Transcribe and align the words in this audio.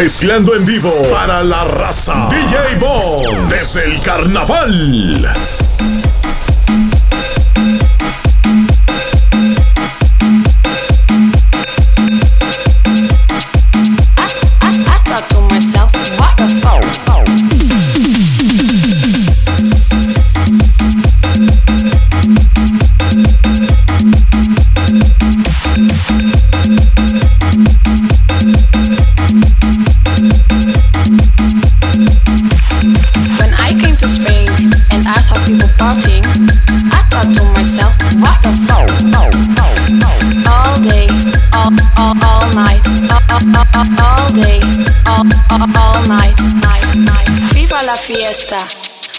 Mezclando 0.00 0.54
en 0.54 0.64
vivo 0.64 0.92
para 1.10 1.42
la 1.42 1.64
raza. 1.64 2.28
DJ 2.30 2.76
Bon 2.78 3.48
desde 3.48 3.84
el 3.84 4.00
carnaval. 4.00 5.28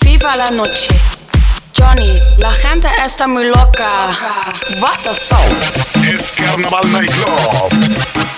Viva 0.00 0.34
la 0.36 0.50
noche. 0.52 0.88
Johnny, 1.76 2.18
la 2.38 2.50
gente 2.50 2.88
está 3.04 3.26
muy 3.26 3.44
loca. 3.44 4.08
What 4.80 4.96
the 5.02 5.10
fuck? 5.10 5.38
Es 6.02 6.32
Carnaval 6.32 6.90
Nightclub. 6.90 7.72
La 7.74 8.31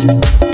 Thank 0.00 0.47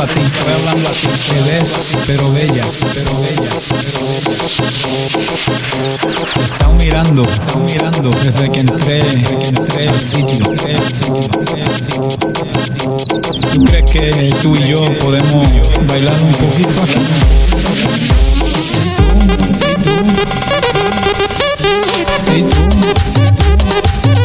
hablando 0.00 0.02
a 0.02 0.06
ti, 0.06 0.20
estoy 0.24 0.52
hablando 0.52 0.88
a 0.88 0.92
ti. 0.92 1.06
Te 1.28 1.40
ves, 1.42 1.96
pero 2.06 2.32
bella, 2.32 2.64
pero 2.94 3.20
bella, 3.20 3.50
pero. 3.68 4.00
Te 6.34 6.44
están 6.44 6.76
mirando, 6.76 7.22
te 7.22 7.58
mirando 7.60 8.10
desde 8.24 8.50
que 8.50 8.60
entré, 8.60 9.02
desde 9.02 9.36
que 9.36 9.48
entré 9.48 9.88
al 9.88 10.00
sitio, 10.00 10.50
al 10.50 10.88
sitio. 10.88 12.08
¿Tú 13.52 13.64
crees 13.64 13.90
que 13.90 14.34
tú 14.42 14.56
y 14.56 14.68
yo 14.68 14.84
podemos 14.98 15.48
bailar 15.86 16.22
un 16.22 16.32
poquito 16.32 16.82
aquí? 16.82 17.00
Sí, 19.58 19.74
tú, 22.44 22.60
sí, 23.06 23.22
tú, 23.36 23.52
sí, 23.94 24.08
tú. 24.14 24.19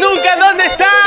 Nunca, 0.00 0.36
¿dónde 0.36 0.64
están? 0.64 0.97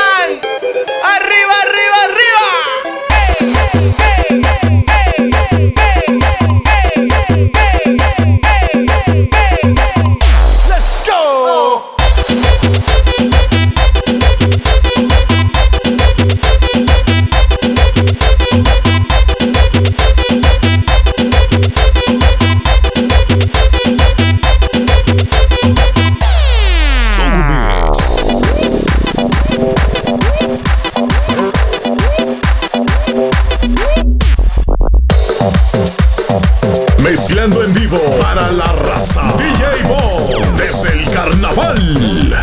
Mezclando 37.12 37.62
en 37.62 37.74
vivo 37.74 37.98
para 38.22 38.50
la 38.50 38.72
raza. 38.72 39.34
DJ 39.36 39.86
Bo 39.86 40.30
desde 40.56 40.98
el 40.98 41.10
carnaval. 41.10 42.34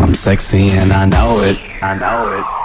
I'm 0.00 0.14
sexy 0.14 0.70
and 0.70 0.90
I 0.90 1.04
know 1.04 1.42
it. 1.42 1.60
I 1.82 1.94
know 1.94 2.32
it. 2.32 2.57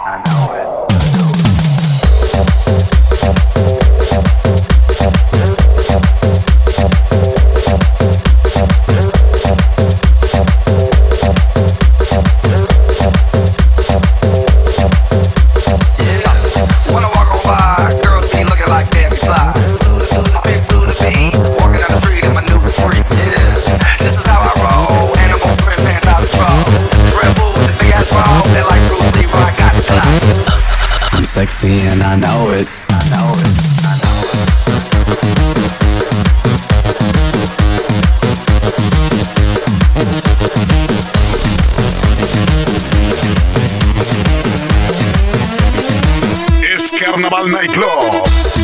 Sexy 31.33 31.79
and 31.79 32.03
I 32.03 32.15
know 32.15 32.51
it. 32.51 32.69
I 32.91 33.09
know 33.09 33.31
it. 33.37 33.73
Carnaval. 46.99 47.43
When 47.43 48.62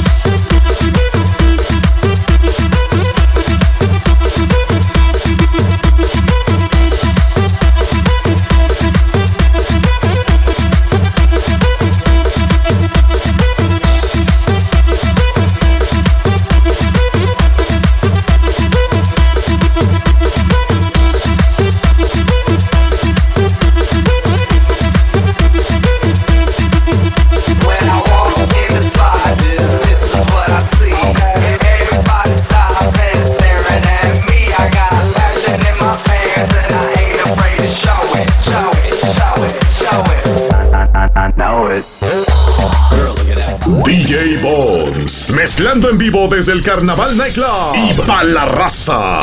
Mezclando 45.50 45.89
en 45.89 45.98
vivo 45.98 46.27
desde 46.27 46.53
el 46.53 46.62
Carnaval 46.62 47.18
Nightclub. 47.18 47.74
Y 47.74 47.96
pa' 47.96 48.24
la 48.24 48.46
raza. 48.46 49.20